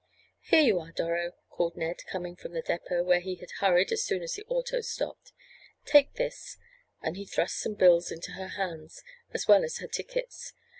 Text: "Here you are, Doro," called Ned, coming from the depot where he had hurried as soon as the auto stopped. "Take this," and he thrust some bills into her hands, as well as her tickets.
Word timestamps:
"Here 0.41 0.63
you 0.63 0.79
are, 0.79 0.91
Doro," 0.91 1.33
called 1.51 1.77
Ned, 1.77 2.03
coming 2.07 2.35
from 2.35 2.53
the 2.53 2.63
depot 2.63 3.03
where 3.03 3.19
he 3.19 3.35
had 3.35 3.51
hurried 3.59 3.91
as 3.91 4.03
soon 4.03 4.23
as 4.23 4.33
the 4.33 4.43
auto 4.49 4.81
stopped. 4.81 5.31
"Take 5.85 6.15
this," 6.15 6.57
and 7.03 7.15
he 7.17 7.25
thrust 7.27 7.59
some 7.59 7.75
bills 7.75 8.09
into 8.11 8.31
her 8.31 8.47
hands, 8.47 9.03
as 9.31 9.47
well 9.47 9.63
as 9.63 9.77
her 9.77 9.87
tickets. 9.87 10.53